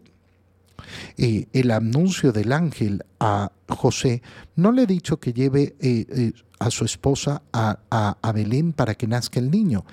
Eh, 1.18 1.48
el 1.54 1.72
anuncio 1.72 2.32
del 2.32 2.52
ángel 2.52 3.04
a 3.20 3.52
José 3.68 4.22
no 4.56 4.72
le 4.72 4.84
ha 4.84 4.86
dicho 4.86 5.20
que 5.20 5.34
lleve 5.34 5.76
eh, 5.80 6.06
eh, 6.10 6.34
a 6.60 6.70
su 6.70 6.86
esposa 6.86 7.42
a, 7.52 7.80
a 7.90 8.32
Belén 8.32 8.74
para 8.74 8.94
que 8.96 9.08
nazca 9.08 9.40
el 9.40 9.50
niño. 9.50 9.86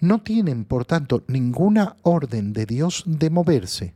No 0.00 0.20
tienen, 0.20 0.64
por 0.64 0.84
tanto, 0.84 1.24
ninguna 1.28 1.96
orden 2.02 2.52
de 2.52 2.66
Dios 2.66 3.04
de 3.06 3.30
moverse. 3.30 3.94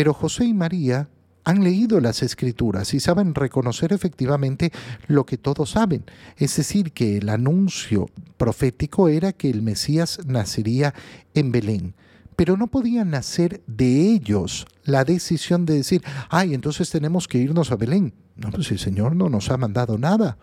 Pero 0.00 0.14
José 0.14 0.46
y 0.46 0.54
María 0.54 1.10
han 1.44 1.62
leído 1.62 2.00
las 2.00 2.22
escrituras 2.22 2.94
y 2.94 3.00
saben 3.00 3.34
reconocer 3.34 3.92
efectivamente 3.92 4.72
lo 5.08 5.26
que 5.26 5.36
todos 5.36 5.72
saben, 5.72 6.06
es 6.38 6.56
decir, 6.56 6.92
que 6.92 7.18
el 7.18 7.28
anuncio 7.28 8.08
profético 8.38 9.08
era 9.08 9.34
que 9.34 9.50
el 9.50 9.60
Mesías 9.60 10.20
nacería 10.24 10.94
en 11.34 11.52
Belén 11.52 11.94
pero 12.34 12.56
no 12.56 12.68
podía 12.68 13.04
nacer 13.04 13.60
de 13.66 14.10
ellos 14.10 14.66
la 14.84 15.04
decisión 15.04 15.66
de 15.66 15.74
decir, 15.74 16.02
ay, 16.30 16.54
entonces 16.54 16.88
tenemos 16.88 17.28
que 17.28 17.36
irnos 17.36 17.70
a 17.70 17.76
Belén. 17.76 18.14
No, 18.36 18.50
pues 18.50 18.70
el 18.70 18.78
Señor 18.78 19.14
no 19.14 19.28
nos 19.28 19.50
ha 19.50 19.58
mandado 19.58 19.98
nada. 19.98 20.38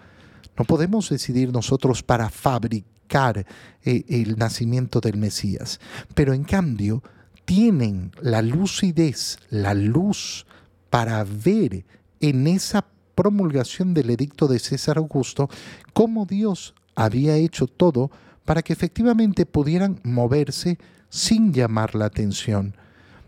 No 0.56 0.66
podemos 0.66 1.10
decidir 1.10 1.52
nosotros 1.52 2.04
para 2.04 2.30
fabricar 2.30 3.48
eh, 3.84 4.06
el 4.08 4.38
nacimiento 4.38 5.00
del 5.00 5.18
Mesías. 5.18 5.80
Pero 6.14 6.34
en 6.34 6.44
cambio, 6.44 7.02
tienen 7.48 8.12
la 8.22 8.42
lucidez, 8.42 9.40
la 9.50 9.74
luz 9.74 10.46
para 10.90 11.24
ver 11.24 11.86
en 12.20 12.46
esa 12.46 12.86
promulgación 13.16 13.94
del 13.94 14.10
edicto 14.10 14.50
de 14.50 14.60
César 14.60 14.98
Augusto 14.98 15.50
cómo 15.94 16.26
Dios 16.26 16.76
había 16.94 17.38
hecho 17.38 17.68
todo 17.68 18.12
para 18.44 18.62
que 18.62 18.74
efectivamente 18.74 19.46
pudieran 19.46 20.02
moverse 20.04 20.78
sin 21.08 21.54
llamar 21.54 21.96
la 21.96 22.06
atención. 22.06 22.76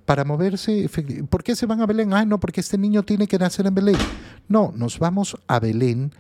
Para 0.04 0.26
moverse, 0.26 0.90
¿por 1.30 1.42
qué 1.42 1.56
se 1.56 1.66
van 1.66 1.80
a 1.80 1.86
Belén? 1.86 2.14
Ah, 2.14 2.26
no, 2.26 2.42
porque 2.42 2.60
este 2.60 2.78
niño 2.78 3.04
tiene 3.04 3.26
que 3.26 3.40
nacer 3.40 3.68
en 3.68 3.76
Belén. 3.76 3.98
No, 4.50 4.74
nos 4.76 5.00
vamos 5.00 5.38
a 5.48 5.62
Belén 5.62 6.12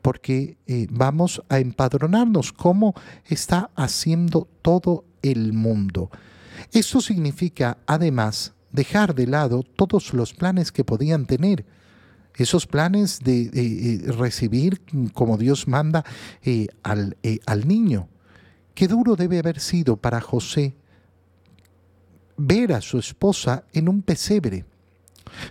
porque 0.00 0.58
eh, 0.68 0.86
vamos 0.90 1.42
a 1.48 1.58
empadronarnos, 1.58 2.52
como 2.52 2.94
está 3.26 3.70
haciendo 3.74 4.46
todo 4.62 5.06
el 5.22 5.52
mundo. 5.54 6.08
Esto 6.72 7.00
significa, 7.00 7.78
además, 7.86 8.52
dejar 8.72 9.14
de 9.14 9.26
lado 9.26 9.62
todos 9.62 10.14
los 10.14 10.34
planes 10.34 10.72
que 10.72 10.84
podían 10.84 11.26
tener. 11.26 11.64
Esos 12.34 12.66
planes 12.66 13.20
de 13.20 13.50
eh, 13.52 14.12
recibir 14.12 14.80
como 15.12 15.38
Dios 15.38 15.66
manda 15.66 16.04
eh, 16.42 16.68
al, 16.82 17.16
al 17.46 17.66
niño. 17.66 18.08
Qué 18.74 18.86
duro 18.86 19.16
debe 19.16 19.40
haber 19.40 19.58
sido 19.58 19.96
para 19.96 20.20
José 20.20 20.76
ver 22.36 22.72
a 22.72 22.80
su 22.80 22.98
esposa 22.98 23.64
en 23.72 23.88
un 23.88 24.02
pesebre, 24.02 24.64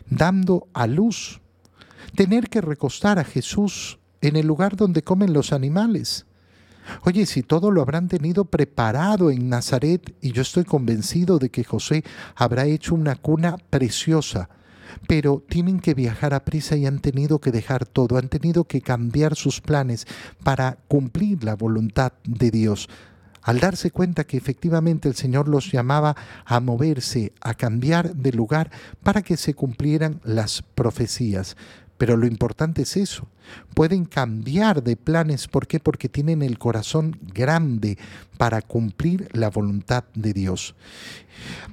dando 0.09 0.67
a 0.73 0.87
luz, 0.87 1.41
tener 2.15 2.49
que 2.49 2.61
recostar 2.61 3.19
a 3.19 3.25
Jesús 3.25 3.99
en 4.21 4.37
el 4.37 4.47
lugar 4.47 4.75
donde 4.75 5.03
comen 5.03 5.33
los 5.33 5.51
animales. 5.51 6.25
Oye, 7.03 7.25
si 7.25 7.43
todo 7.43 7.71
lo 7.71 7.81
habrán 7.81 8.07
tenido 8.07 8.45
preparado 8.45 9.31
en 9.31 9.49
Nazaret, 9.49 10.15
y 10.21 10.31
yo 10.31 10.41
estoy 10.41 10.63
convencido 10.63 11.39
de 11.39 11.49
que 11.49 11.63
José 11.63 12.03
habrá 12.35 12.65
hecho 12.65 12.95
una 12.95 13.15
cuna 13.15 13.57
preciosa, 13.69 14.49
pero 15.07 15.43
tienen 15.47 15.79
que 15.79 15.93
viajar 15.93 16.33
a 16.33 16.45
prisa 16.45 16.75
y 16.75 16.85
han 16.85 16.99
tenido 16.99 17.39
que 17.39 17.51
dejar 17.51 17.85
todo, 17.85 18.17
han 18.17 18.29
tenido 18.29 18.63
que 18.63 18.81
cambiar 18.81 19.35
sus 19.35 19.61
planes 19.61 20.07
para 20.43 20.77
cumplir 20.87 21.43
la 21.43 21.55
voluntad 21.55 22.13
de 22.23 22.51
Dios 22.51 22.89
al 23.47 23.61
darse 23.61 23.91
cuenta 23.91 24.25
que 24.25 24.35
efectivamente 24.35 25.07
el 25.07 25.15
Señor 25.15 25.47
los 25.47 25.71
llamaba 25.71 26.17
a 26.43 26.59
moverse, 26.59 27.31
a 27.39 27.53
cambiar 27.53 28.13
de 28.13 28.33
lugar 28.33 28.69
para 29.03 29.21
que 29.21 29.37
se 29.37 29.53
cumplieran 29.53 30.19
las 30.25 30.63
profecías. 30.75 31.55
Pero 31.97 32.15
lo 32.15 32.27
importante 32.27 32.83
es 32.83 32.95
eso. 32.95 33.27
Pueden 33.73 34.05
cambiar 34.05 34.83
de 34.83 34.95
planes. 34.95 35.47
¿Por 35.47 35.67
qué? 35.67 35.79
Porque 35.79 36.09
tienen 36.09 36.41
el 36.41 36.59
corazón 36.59 37.17
grande 37.33 37.97
para 38.37 38.61
cumplir 38.61 39.29
la 39.33 39.49
voluntad 39.49 40.03
de 40.13 40.33
Dios. 40.33 40.75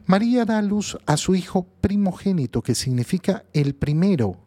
María 0.07 0.45
da 0.45 0.63
luz 0.63 0.99
a 1.07 1.17
su 1.17 1.35
hijo 1.35 1.67
primogénito, 1.81 2.63
que 2.63 2.75
significa 2.75 3.45
el 3.53 3.75
primero, 3.75 4.39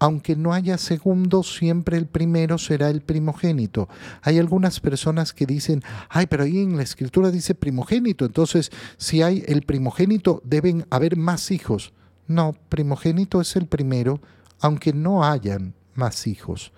aunque 0.00 0.36
no 0.36 0.52
haya 0.52 0.78
segundo, 0.78 1.42
siempre 1.42 1.96
el 1.96 2.06
primero 2.06 2.58
será 2.58 2.88
el 2.90 3.00
primogénito. 3.00 3.88
Hay 4.22 4.38
algunas 4.38 4.80
personas 4.80 5.32
que 5.32 5.46
dicen, 5.46 5.82
ay, 6.08 6.26
pero 6.26 6.44
ahí 6.44 6.58
en 6.58 6.76
la 6.76 6.82
escritura 6.82 7.30
dice 7.30 7.54
primogénito, 7.54 8.24
entonces 8.24 8.70
si 8.96 9.22
hay 9.22 9.44
el 9.48 9.62
primogénito 9.62 10.40
deben 10.44 10.86
haber 10.90 11.16
más 11.16 11.50
hijos. 11.50 11.92
No, 12.26 12.54
primogénito 12.68 13.40
es 13.40 13.56
el 13.56 13.66
primero, 13.66 14.20
aunque 14.60 14.92
no 14.92 15.24
hayan 15.24 15.74
más 15.94 16.26
hijos. 16.26 16.72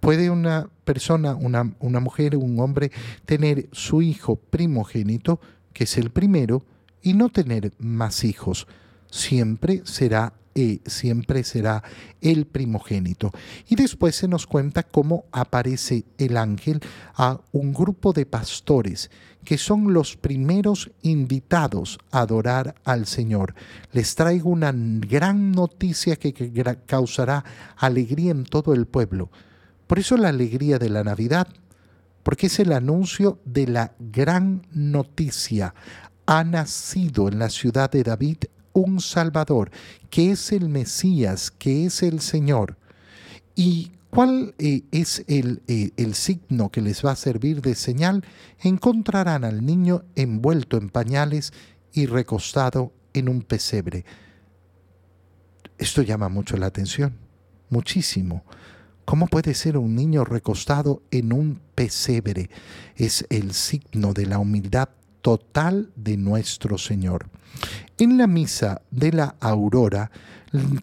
Puede 0.00 0.30
una 0.30 0.68
persona, 0.84 1.34
una, 1.34 1.74
una 1.80 2.00
mujer, 2.00 2.36
un 2.36 2.60
hombre, 2.60 2.92
tener 3.24 3.68
su 3.72 4.02
hijo 4.02 4.36
primogénito, 4.36 5.40
que 5.72 5.84
es 5.84 5.98
el 5.98 6.10
primero, 6.10 6.64
y 7.02 7.14
no 7.14 7.28
tener 7.28 7.72
más 7.78 8.24
hijos. 8.24 8.66
Siempre 9.10 9.82
será 9.84 10.32
siempre 10.86 11.44
será 11.44 11.82
el 12.20 12.46
primogénito. 12.46 13.32
Y 13.68 13.76
después 13.76 14.16
se 14.16 14.28
nos 14.28 14.46
cuenta 14.46 14.82
cómo 14.82 15.24
aparece 15.32 16.04
el 16.18 16.36
ángel 16.36 16.80
a 17.14 17.40
un 17.52 17.72
grupo 17.72 18.12
de 18.12 18.26
pastores 18.26 19.10
que 19.46 19.58
son 19.58 19.94
los 19.94 20.16
primeros 20.16 20.90
invitados 21.02 22.00
a 22.10 22.22
adorar 22.22 22.74
al 22.84 23.06
Señor. 23.06 23.54
Les 23.92 24.16
traigo 24.16 24.50
una 24.50 24.72
gran 24.74 25.52
noticia 25.52 26.16
que, 26.16 26.34
causará 26.84 27.44
alegría 27.76 28.32
en 28.32 28.44
todo 28.44 28.74
el 28.74 28.86
pueblo. 28.86 29.30
Por 29.86 30.00
eso 30.00 30.16
la 30.16 30.30
alegría 30.30 30.80
de 30.80 30.90
la 30.90 31.04
Navidad, 31.04 31.46
porque 32.24 32.48
es 32.48 32.58
el 32.58 32.72
anuncio 32.72 33.38
de 33.44 33.68
la 33.68 33.94
gran 34.00 34.66
noticia. 34.72 35.74
Ha 36.26 36.42
nacido 36.42 37.28
en 37.28 37.38
la 37.38 37.48
ciudad 37.48 37.88
de 37.88 38.02
David 38.02 38.38
un 38.80 39.00
Salvador, 39.00 39.70
que 40.10 40.32
es 40.32 40.52
el 40.52 40.68
Mesías, 40.68 41.50
que 41.50 41.86
es 41.86 42.02
el 42.02 42.20
Señor. 42.20 42.76
¿Y 43.54 43.92
cuál 44.10 44.54
eh, 44.58 44.82
es 44.90 45.24
el, 45.28 45.62
eh, 45.66 45.90
el 45.96 46.14
signo 46.14 46.70
que 46.70 46.82
les 46.82 47.04
va 47.04 47.12
a 47.12 47.16
servir 47.16 47.62
de 47.62 47.74
señal? 47.74 48.24
Encontrarán 48.60 49.44
al 49.44 49.64
niño 49.64 50.04
envuelto 50.14 50.76
en 50.76 50.90
pañales 50.90 51.52
y 51.92 52.06
recostado 52.06 52.92
en 53.14 53.28
un 53.28 53.42
pesebre. 53.42 54.04
Esto 55.78 56.02
llama 56.02 56.28
mucho 56.28 56.56
la 56.56 56.66
atención, 56.66 57.16
muchísimo. 57.70 58.44
¿Cómo 59.04 59.26
puede 59.28 59.54
ser 59.54 59.78
un 59.78 59.94
niño 59.94 60.24
recostado 60.24 61.02
en 61.10 61.32
un 61.32 61.60
pesebre? 61.74 62.50
Es 62.96 63.24
el 63.30 63.52
signo 63.52 64.12
de 64.12 64.26
la 64.26 64.38
humildad 64.38 64.88
total 65.26 65.90
de 65.96 66.16
nuestro 66.16 66.78
Señor. 66.78 67.26
En 67.98 68.16
la 68.16 68.28
misa 68.28 68.82
de 68.92 69.10
la 69.10 69.34
aurora 69.40 70.12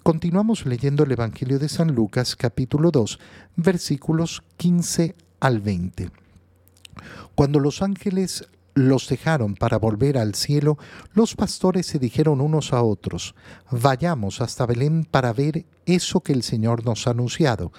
continuamos 0.03 0.65
leyendo 0.65 1.05
el 1.05 1.13
Evangelio 1.13 1.59
de 1.59 1.69
San 1.69 1.95
Lucas 1.95 2.35
capítulo 2.35 2.91
2 2.91 3.19
versículos 3.55 4.43
15 4.57 5.15
al 5.39 5.61
20. 5.61 6.11
Cuando 7.35 7.61
los 7.61 7.81
ángeles 7.81 8.49
los 8.73 9.07
dejaron 9.07 9.55
para 9.55 9.77
volver 9.77 10.17
al 10.17 10.35
cielo, 10.35 10.77
los 11.13 11.35
pastores 11.35 11.85
se 11.85 11.97
dijeron 11.97 12.41
unos 12.41 12.73
a 12.73 12.83
otros, 12.83 13.35
vayamos 13.71 14.41
hasta 14.41 14.65
Belén 14.65 15.05
para 15.09 15.31
ver 15.31 15.65
eso 15.85 16.21
que 16.21 16.33
el 16.33 16.43
Señor 16.43 16.85
nos 16.85 17.07
ha 17.07 17.11
anunciado. 17.11 17.71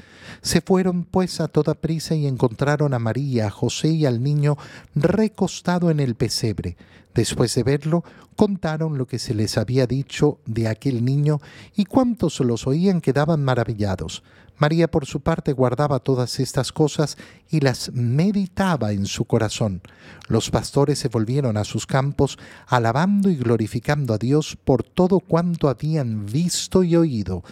Se 0.42 0.61
fueron 0.61 1.04
pues 1.04 1.40
a 1.40 1.49
toda 1.49 1.75
prisa 1.75 2.14
y 2.14 2.26
encontraron 2.26 2.94
a 2.94 2.99
María, 2.99 3.46
a 3.46 3.50
José 3.50 3.88
y 3.88 4.06
al 4.06 4.23
niño 4.23 4.56
recostado 4.94 5.90
en 5.90 6.00
el 6.00 6.14
pesebre. 6.14 6.76
Después 7.14 7.54
de 7.54 7.62
verlo, 7.62 8.04
contaron 8.34 8.99
lo 8.99 9.06
que 9.06 9.18
se 9.18 9.34
les 9.34 9.56
había 9.56 9.87
dicho 9.87 10.38
de 10.46 10.68
aquel 10.68 11.04
niño 11.04 11.40
y 11.76 11.84
cuantos 11.84 12.40
los 12.40 12.66
oían 12.66 13.00
quedaban 13.00 13.44
maravillados. 13.44 14.23
María 14.56 14.88
por 14.88 15.04
su 15.04 15.20
parte 15.20 15.52
guardaba 15.52 15.99
todas 15.99 16.38
estas 16.38 16.70
cosas 16.70 17.16
y 17.50 17.61
las 17.61 17.92
meditaba 17.92 18.92
en 18.92 19.06
su 19.06 19.25
corazón. 19.25 19.82
Los 20.28 20.50
pastores 20.50 21.00
se 21.00 21.08
volvieron 21.08 21.56
a 21.56 21.64
sus 21.64 21.87
campos, 21.87 22.38
alabando 22.66 23.30
y 23.30 23.37
glorificando 23.37 24.14
a 24.14 24.18
Dios 24.18 24.56
por 24.64 24.84
todo 24.84 25.18
cuanto 25.18 25.68
habían 25.68 26.26
visto 26.26 26.84
y 26.84 26.94
oído, 26.94 27.42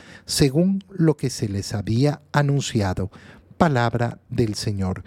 según 0.43 0.83
lo 0.91 1.17
que 1.17 1.31
se 1.31 1.49
les 1.49 1.73
había 1.73 2.21
anunciado. 2.33 3.13
Palabra 3.59 4.19
del 4.29 4.57
Señor. 4.57 5.05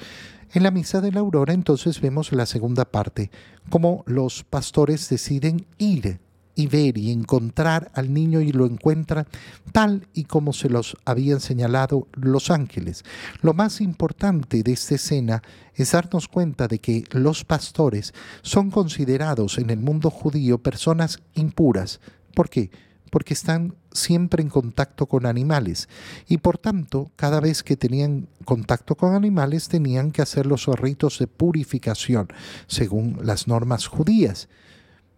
En 0.54 0.64
la 0.64 0.72
misa 0.72 1.02
de 1.02 1.12
la 1.12 1.20
aurora 1.20 1.52
entonces 1.54 2.00
vemos 2.00 2.32
la 2.32 2.46
segunda 2.46 2.86
parte, 2.86 3.32
cómo 3.70 4.06
los 4.08 4.46
pastores 4.46 5.10
deciden 5.10 5.66
ir 5.78 6.22
y 6.56 6.68
ver 6.68 6.98
y 6.98 7.12
encontrar 7.12 7.92
al 7.96 8.14
niño 8.14 8.40
y 8.40 8.54
lo 8.54 8.66
encuentran 8.66 9.28
tal 9.74 10.08
y 10.14 10.24
como 10.24 10.54
se 10.54 10.70
los 10.70 10.96
habían 11.04 11.42
señalado 11.42 12.08
los 12.14 12.50
ángeles. 12.50 13.04
Lo 13.42 13.54
más 13.54 13.82
importante 13.82 14.64
de 14.64 14.72
esta 14.72 14.96
escena 14.96 15.44
es 15.74 15.92
darnos 15.92 16.30
cuenta 16.30 16.70
de 16.70 16.80
que 16.80 17.04
los 17.12 17.44
pastores 17.44 18.14
son 18.42 18.72
considerados 18.72 19.58
en 19.58 19.70
el 19.70 19.82
mundo 19.82 20.10
judío 20.12 20.60
personas 20.60 21.20
impuras. 21.34 22.00
¿Por 22.34 22.50
qué? 22.50 22.72
Porque 23.16 23.34
están 23.34 23.76
siempre 23.94 24.44
en 24.44 24.50
contacto 24.50 25.06
con 25.06 25.26
animales 25.26 25.88
y 26.28 26.40
por 26.40 26.58
tanto 26.58 27.14
cada 27.16 27.40
vez 27.40 27.64
que 27.64 27.78
tenían 27.78 28.28
contacto 28.44 28.96
con 28.96 29.16
animales 29.16 29.70
tenían 29.70 30.12
que 30.12 30.22
hacer 30.22 30.46
los 30.46 30.66
ritos 30.66 31.20
de 31.20 31.28
purificación 31.28 32.28
según 32.68 33.20
las 33.24 33.48
normas 33.48 33.88
judías. 33.88 34.50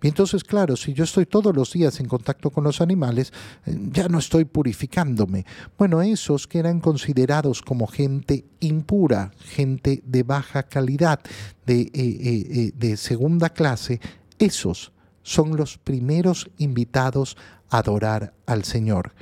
Y 0.03 0.09
entonces, 0.09 0.43
claro, 0.43 0.77
si 0.77 0.93
yo 0.93 1.05
estoy 1.05 1.25
todos 1.25 1.55
los 1.55 1.73
días 1.73 1.99
en 1.99 2.07
contacto 2.07 2.51
con 2.51 2.63
los 2.63 2.81
animales, 2.81 3.33
eh, 3.65 3.75
ya 3.91 4.07
no 4.07 4.19
estoy 4.19 4.45
purificándome. 4.45 5.47
Bueno, 5.75 6.03
esos 6.03 6.45
que 6.45 6.59
eran 6.59 6.81
considerados 6.81 7.63
como 7.63 7.87
gente 7.87 8.45
impura, 8.59 9.31
gente 9.39 10.03
de 10.05 10.21
baja 10.21 10.61
calidad, 10.61 11.19
de, 11.65 11.81
eh, 11.81 11.91
eh, 11.95 12.71
de 12.75 12.95
segunda 12.95 13.49
clase, 13.49 13.99
esos 14.37 14.91
son 15.27 15.57
los 15.57 15.77
primeros 15.77 16.49
invitados 16.57 17.35
adorar 17.69 18.33
al 18.45 18.63
Señor. 18.63 19.13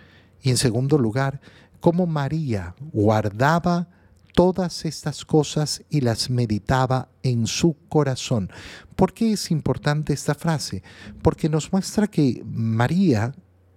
Y 0.42 0.50
en 0.50 0.58
segundo 0.58 0.98
lugar, 0.98 1.42
como 1.80 2.08
María 2.08 2.76
guardaba 2.94 3.88
todas 4.34 4.86
estas 4.86 5.24
cosas 5.24 5.84
y 5.90 6.02
las 6.02 6.30
meditaba 6.30 7.10
en 7.24 7.48
su 7.48 7.78
corazón. 7.88 8.52
¿Por 8.96 9.14
qué 9.14 9.32
es 9.34 9.50
importante 9.50 10.14
esta 10.14 10.36
frase? 10.36 10.84
Porque 11.22 11.50
nos 11.50 11.72
muestra 11.72 12.08
que 12.08 12.44
María 12.46 13.34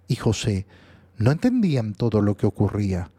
y 0.07 0.15
José 0.15 0.67
no 1.17 1.31
entendían 1.31 1.93
todo 1.93 2.21
lo 2.21 2.35
que 2.35 2.45
ocurría. 2.45 3.11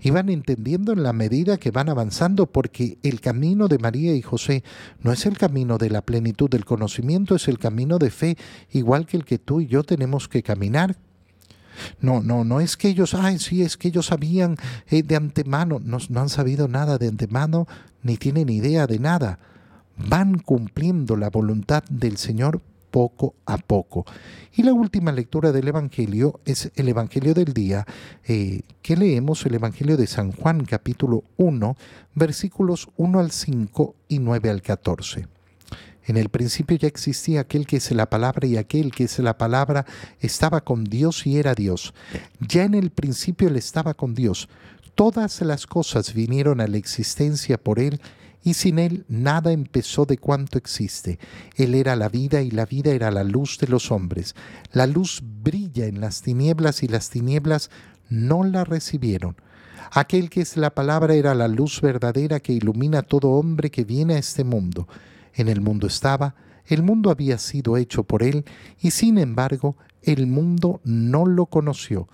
Iban 0.00 0.28
entendiendo 0.28 0.92
en 0.92 1.02
la 1.02 1.12
medida 1.12 1.58
que 1.58 1.70
van 1.70 1.88
avanzando 1.88 2.46
porque 2.46 2.98
el 3.02 3.20
camino 3.20 3.68
de 3.68 3.78
María 3.78 4.14
y 4.14 4.22
José 4.22 4.64
no 5.02 5.12
es 5.12 5.26
el 5.26 5.38
camino 5.38 5.78
de 5.78 5.90
la 5.90 6.02
plenitud 6.02 6.48
del 6.50 6.64
conocimiento, 6.64 7.34
es 7.34 7.48
el 7.48 7.58
camino 7.58 7.98
de 7.98 8.10
fe, 8.10 8.36
igual 8.72 9.06
que 9.06 9.16
el 9.16 9.24
que 9.24 9.38
tú 9.38 9.60
y 9.60 9.66
yo 9.66 9.82
tenemos 9.82 10.28
que 10.28 10.42
caminar 10.42 10.96
no, 12.00 12.22
no, 12.22 12.44
no 12.44 12.60
es 12.60 12.76
que 12.76 12.88
ellos, 12.88 13.14
ay, 13.14 13.38
sí, 13.38 13.62
es 13.62 13.76
que 13.76 13.88
ellos 13.88 14.06
sabían 14.06 14.56
eh, 14.88 15.02
de 15.02 15.16
antemano, 15.16 15.80
no, 15.82 15.98
no 16.08 16.20
han 16.20 16.28
sabido 16.28 16.68
nada 16.68 16.98
de 16.98 17.08
antemano, 17.08 17.66
ni 18.02 18.16
tienen 18.16 18.48
idea 18.48 18.86
de 18.86 18.98
nada. 18.98 19.38
Van 19.96 20.38
cumpliendo 20.38 21.16
la 21.16 21.30
voluntad 21.30 21.82
del 21.90 22.16
Señor 22.16 22.60
poco 22.90 23.34
a 23.46 23.58
poco. 23.58 24.04
Y 24.54 24.62
la 24.62 24.72
última 24.72 25.12
lectura 25.12 25.52
del 25.52 25.68
Evangelio 25.68 26.40
es 26.44 26.70
el 26.74 26.88
Evangelio 26.88 27.34
del 27.34 27.52
día, 27.52 27.86
eh, 28.26 28.62
que 28.82 28.96
leemos 28.96 29.44
el 29.46 29.54
Evangelio 29.54 29.96
de 29.96 30.06
San 30.06 30.32
Juan 30.32 30.64
capítulo 30.64 31.24
1, 31.36 31.76
versículos 32.14 32.88
1 32.96 33.20
al 33.20 33.30
5 33.30 33.94
y 34.08 34.18
9 34.18 34.50
al 34.50 34.62
14. 34.62 35.28
En 36.08 36.16
el 36.16 36.30
principio 36.30 36.78
ya 36.78 36.88
existía 36.88 37.40
aquel 37.40 37.66
que 37.66 37.76
es 37.76 37.90
la 37.92 38.08
palabra 38.08 38.46
y 38.46 38.56
aquel 38.56 38.92
que 38.92 39.04
es 39.04 39.18
la 39.18 39.36
palabra 39.36 39.84
estaba 40.20 40.62
con 40.62 40.84
Dios 40.84 41.26
y 41.26 41.38
era 41.38 41.54
Dios. 41.54 41.92
Ya 42.40 42.64
en 42.64 42.74
el 42.74 42.90
principio 42.90 43.48
él 43.48 43.56
estaba 43.56 43.92
con 43.92 44.14
Dios. 44.14 44.48
Todas 44.94 45.42
las 45.42 45.66
cosas 45.66 46.14
vinieron 46.14 46.62
a 46.62 46.66
la 46.66 46.78
existencia 46.78 47.58
por 47.58 47.78
él 47.78 48.00
y 48.42 48.54
sin 48.54 48.78
él 48.78 49.04
nada 49.08 49.52
empezó 49.52 50.04
de 50.04 50.18
cuanto 50.18 50.58
existe. 50.58 51.18
Él 51.56 51.74
era 51.74 51.96
la 51.96 52.08
vida 52.08 52.42
y 52.42 52.50
la 52.50 52.66
vida 52.66 52.92
era 52.92 53.10
la 53.10 53.24
luz 53.24 53.58
de 53.58 53.68
los 53.68 53.90
hombres. 53.90 54.34
La 54.72 54.86
luz 54.86 55.22
brilla 55.22 55.86
en 55.86 56.00
las 56.00 56.22
tinieblas 56.22 56.82
y 56.82 56.88
las 56.88 57.10
tinieblas 57.10 57.70
no 58.08 58.44
la 58.44 58.64
recibieron. 58.64 59.36
Aquel 59.90 60.28
que 60.30 60.42
es 60.42 60.56
la 60.56 60.70
palabra 60.70 61.14
era 61.14 61.34
la 61.34 61.48
luz 61.48 61.80
verdadera 61.80 62.40
que 62.40 62.52
ilumina 62.52 62.98
a 62.98 63.02
todo 63.02 63.30
hombre 63.30 63.70
que 63.70 63.84
viene 63.84 64.14
a 64.14 64.18
este 64.18 64.44
mundo. 64.44 64.86
En 65.34 65.48
el 65.48 65.60
mundo 65.60 65.86
estaba, 65.86 66.34
el 66.66 66.82
mundo 66.82 67.10
había 67.10 67.38
sido 67.38 67.76
hecho 67.76 68.04
por 68.04 68.22
él, 68.22 68.44
y 68.80 68.90
sin 68.90 69.18
embargo 69.18 69.76
el 70.02 70.26
mundo 70.26 70.80
no 70.84 71.26
lo 71.26 71.46
conoció. 71.46 72.08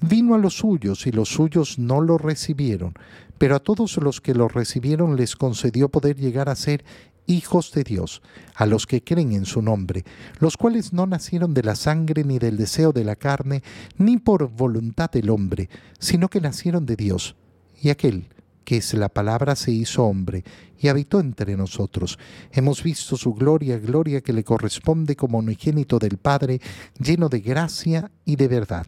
Vino 0.00 0.34
a 0.34 0.38
los 0.38 0.54
suyos 0.54 1.06
y 1.06 1.12
los 1.12 1.28
suyos 1.28 1.78
no 1.78 2.00
lo 2.00 2.18
recibieron, 2.18 2.94
pero 3.36 3.56
a 3.56 3.60
todos 3.60 3.96
los 3.96 4.20
que 4.20 4.34
lo 4.34 4.48
recibieron 4.48 5.16
les 5.16 5.36
concedió 5.36 5.88
poder 5.88 6.16
llegar 6.16 6.48
a 6.48 6.54
ser 6.54 6.84
hijos 7.26 7.72
de 7.72 7.84
Dios, 7.84 8.22
a 8.54 8.64
los 8.64 8.86
que 8.86 9.02
creen 9.02 9.32
en 9.32 9.44
su 9.44 9.60
nombre, 9.60 10.04
los 10.40 10.56
cuales 10.56 10.92
no 10.92 11.06
nacieron 11.06 11.52
de 11.52 11.62
la 11.62 11.76
sangre 11.76 12.24
ni 12.24 12.38
del 12.38 12.56
deseo 12.56 12.92
de 12.92 13.04
la 13.04 13.16
carne, 13.16 13.62
ni 13.98 14.16
por 14.16 14.48
voluntad 14.48 15.10
del 15.10 15.30
hombre, 15.30 15.68
sino 15.98 16.28
que 16.28 16.40
nacieron 16.40 16.86
de 16.86 16.96
Dios. 16.96 17.36
Y 17.80 17.90
aquel 17.90 18.28
que 18.68 18.76
es 18.76 18.92
la 18.92 19.08
palabra 19.08 19.56
se 19.56 19.70
hizo 19.70 20.04
hombre 20.04 20.44
y 20.78 20.88
habitó 20.88 21.20
entre 21.20 21.56
nosotros. 21.56 22.18
Hemos 22.52 22.82
visto 22.82 23.16
su 23.16 23.32
gloria, 23.32 23.78
gloria 23.78 24.20
que 24.20 24.34
le 24.34 24.44
corresponde 24.44 25.16
como 25.16 25.38
unigénito 25.38 25.98
del 25.98 26.18
Padre, 26.18 26.60
lleno 26.98 27.30
de 27.30 27.40
gracia 27.40 28.10
y 28.26 28.36
de 28.36 28.46
verdad. 28.46 28.86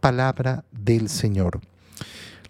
Palabra 0.00 0.64
del 0.72 1.08
Señor. 1.08 1.60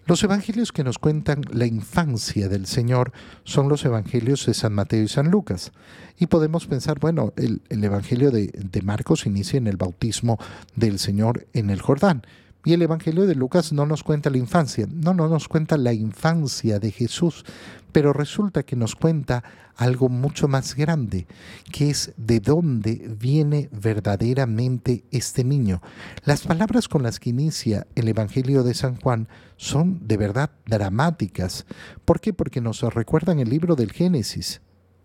Los 0.07 0.25
evangelios 0.25 0.73
que 0.73 0.83
nos 0.83 0.99
cuentan 0.99 1.43
la 1.53 1.67
infancia 1.67 2.49
del 2.49 2.67
Señor 2.67 3.13
son 3.45 3.69
los 3.69 3.85
evangelios 3.85 4.45
de 4.47 4.55
San 4.55 4.73
Mateo 4.73 5.03
y 5.03 5.09
San 5.09 5.31
Lucas. 5.31 5.73
Y 6.19 6.27
podemos 6.27 6.67
pensar, 6.67 6.99
bueno, 6.99 7.33
el, 7.37 7.63
evangelio 7.69 8.31
de, 8.31 8.49
de 8.49 8.83
Marcos 8.83 9.27
inicia 9.27 9.59
en 9.59 9.69
el 9.69 9.77
bautismo 9.77 10.39
del 10.75 10.99
Señor 10.99 11.47
en 11.53 11.71
el 11.71 11.81
Jordán. 11.81 12.23
Y 12.65 12.75
el 12.75 12.83
Evangelio 12.83 13.27
de 13.27 13.35
Lucas 13.35 13.73
no 13.73 13.87
nos 13.87 14.03
cuenta 14.03 14.29
la 14.29 14.37
infancia, 14.37 14.87
no, 14.93 15.15
no 15.15 15.29
nos 15.29 15.49
cuenta 15.49 15.79
la 15.79 15.95
infancia 15.95 16.79
de 16.79 16.91
Jesús, 16.91 17.45
pero 17.91 18.13
resulta 18.13 18.63
que 18.63 18.77
nos 18.77 18.95
cuenta 18.95 19.43
algo 19.77 20.11
mucho 20.11 20.47
más 20.47 20.75
grande, 20.75 21.27
que 21.73 21.89
es 21.89 22.13
de 22.19 22.41
dónde 22.41 23.17
viene 23.19 23.71
verdaderamente 23.73 25.05
este 25.11 25.43
niño. 25.43 25.81
Las 26.25 26.43
palabras 26.43 26.87
con 26.87 27.03
las 27.03 27.19
que 27.19 27.31
inicia 27.31 27.87
el 27.95 28.09
Evangelio 28.09 28.63
de 28.63 28.75
San 28.75 28.97
Juan 28.97 29.27
son 29.57 30.07
de 30.07 30.19
verdad 30.19 30.51
dramáticas. 30.67 31.65
¿Por 32.05 32.21
qué? 32.21 32.35
Porque 32.35 32.61
nos 32.61 32.83
recuerdan 32.83 33.39
el 33.39 33.49
libro 33.49 33.75
del 33.75 33.93
Génesis. 33.93 34.61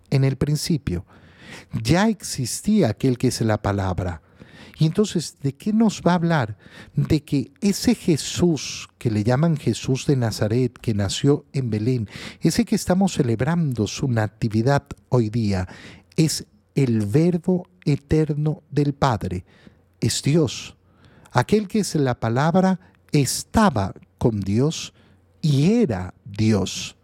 En 0.09 0.25
el 0.25 0.35
principio 0.35 1.05
ya 1.81 2.09
existía 2.09 2.89
aquel 2.89 3.17
que 3.17 3.29
es 3.29 3.39
la 3.41 3.61
palabra 3.61 4.21
y 4.77 4.85
entonces, 4.85 5.37
¿de 5.41 5.55
qué 5.55 5.73
nos 5.73 6.01
va 6.01 6.11
a 6.11 6.15
hablar? 6.15 6.57
De 6.95 7.23
que 7.23 7.51
ese 7.61 7.95
Jesús 7.95 8.89
que 8.97 9.09
le 9.11 9.23
llaman 9.23 9.57
Jesús 9.57 10.05
de 10.05 10.15
Nazaret, 10.15 10.77
que 10.79 10.93
nació 10.93 11.45
en 11.53 11.69
Belén, 11.69 12.09
ese 12.41 12.65
que 12.65 12.75
estamos 12.75 13.13
celebrando 13.13 13.87
su 13.87 14.07
natividad 14.07 14.83
hoy 15.09 15.29
día, 15.29 15.67
es 16.15 16.45
el 16.75 17.05
verbo 17.05 17.67
eterno 17.85 18.63
del 18.69 18.93
Padre, 18.93 19.45
es 20.01 20.21
Dios. 20.21 20.75
Aquel 21.31 21.67
que 21.67 21.79
es 21.79 21.95
la 21.95 22.19
palabra 22.19 22.79
estaba 23.11 23.93
con 24.17 24.41
Dios 24.41 24.93
y 25.41 25.73
era 25.73 26.13
Dios. 26.25 26.97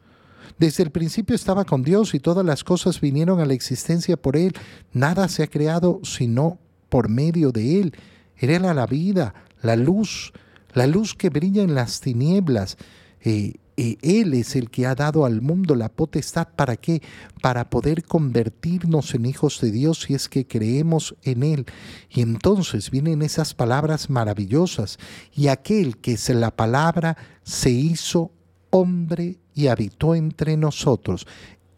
Desde 0.57 0.83
el 0.83 0.91
principio 0.91 1.35
estaba 1.35 1.65
con 1.65 1.83
Dios 1.83 2.13
y 2.13 2.19
todas 2.19 2.45
las 2.45 2.63
cosas 2.63 3.01
vinieron 3.01 3.39
a 3.39 3.45
la 3.45 3.53
existencia 3.53 4.15
por 4.15 4.37
Él. 4.37 4.53
Nada 4.93 5.27
se 5.27 5.43
ha 5.43 5.47
creado 5.47 6.01
sino 6.03 6.59
por 6.91 7.07
medio 7.07 7.53
de 7.53 7.79
Él. 7.79 7.95
Era 8.37 8.73
la 8.73 8.85
vida, 8.85 9.33
la 9.61 9.77
luz, 9.77 10.33
la 10.73 10.87
luz 10.87 11.15
que 11.15 11.29
brilla 11.29 11.63
en 11.63 11.73
las 11.73 12.01
tinieblas. 12.01 12.77
Eh, 13.21 13.53
eh, 13.77 13.97
Él 14.01 14.33
es 14.33 14.57
el 14.57 14.69
que 14.69 14.85
ha 14.85 14.93
dado 14.93 15.25
al 15.25 15.41
mundo 15.41 15.75
la 15.75 15.87
potestad. 15.87 16.49
¿Para 16.53 16.75
qué? 16.75 17.01
Para 17.41 17.69
poder 17.69 18.03
convertirnos 18.03 19.15
en 19.15 19.25
hijos 19.25 19.61
de 19.61 19.71
Dios 19.71 20.01
si 20.01 20.15
es 20.15 20.27
que 20.27 20.45
creemos 20.45 21.15
en 21.23 21.43
Él. 21.43 21.65
Y 22.09 22.21
entonces 22.21 22.91
vienen 22.91 23.21
esas 23.21 23.53
palabras 23.53 24.09
maravillosas. 24.09 24.99
Y 25.33 25.47
aquel 25.47 25.97
que 25.97 26.13
es 26.13 26.29
la 26.29 26.51
palabra 26.51 27.15
se 27.43 27.69
hizo 27.69 28.33
hombre 28.69 29.37
y 29.55 29.67
habitó 29.67 30.13
entre 30.13 30.57
nosotros. 30.57 31.25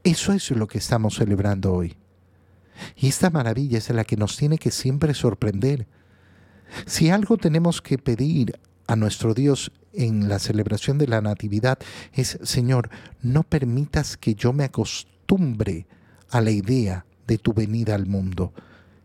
Eso 0.03 0.33
es 0.33 0.49
lo 0.49 0.67
que 0.67 0.79
estamos 0.79 1.15
celebrando 1.15 1.71
hoy. 1.71 1.95
Y 2.95 3.07
esta 3.07 3.29
maravilla 3.29 3.77
es 3.77 3.89
la 3.89 4.03
que 4.03 4.17
nos 4.17 4.37
tiene 4.37 4.57
que 4.57 4.71
siempre 4.71 5.13
sorprender. 5.13 5.87
Si 6.85 7.09
algo 7.09 7.37
tenemos 7.37 7.81
que 7.81 7.97
pedir 7.97 8.59
a 8.87 8.95
nuestro 8.95 9.33
Dios 9.33 9.71
en 9.93 10.27
la 10.27 10.39
celebración 10.39 10.97
de 10.97 11.07
la 11.07 11.21
Natividad 11.21 11.77
es, 12.13 12.39
Señor, 12.43 12.89
no 13.21 13.43
permitas 13.43 14.17
que 14.17 14.35
yo 14.35 14.53
me 14.53 14.63
acostumbre 14.63 15.87
a 16.29 16.41
la 16.41 16.51
idea 16.51 17.05
de 17.27 17.37
tu 17.37 17.53
venida 17.53 17.95
al 17.95 18.07
mundo, 18.07 18.53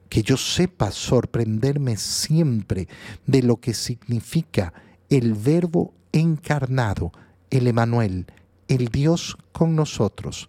que 0.09 0.22
yo 0.22 0.37
sepa 0.37 0.90
sorprenderme 0.90 1.96
siempre 1.96 2.88
de 3.26 3.42
lo 3.42 3.59
que 3.61 3.74
significa 3.74 4.72
el 5.11 5.35
verbo 5.35 5.94
encarnado, 6.12 7.12
el 7.50 7.66
Emanuel, 7.66 8.26
el 8.68 8.88
Dios 8.88 9.37
con 9.52 9.76
nosotros. 9.76 10.48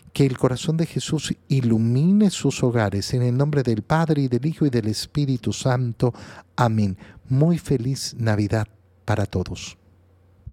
que 0.13 0.25
el 0.25 0.37
corazón 0.37 0.77
de 0.77 0.85
Jesús 0.85 1.35
ilumine 1.47 2.29
sus 2.29 2.63
hogares 2.63 3.13
en 3.13 3.21
el 3.21 3.37
nombre 3.37 3.63
del 3.63 3.81
Padre 3.81 4.23
y 4.23 4.27
del 4.27 4.45
Hijo 4.45 4.65
y 4.65 4.69
del 4.69 4.87
Espíritu 4.87 5.53
Santo. 5.53 6.13
Amén. 6.55 6.97
Muy 7.29 7.57
feliz 7.57 8.15
Navidad 8.17 8.67
para 9.05 9.25
todos. 9.25 9.80